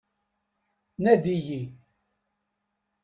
Nadi-yi. 1.03 1.61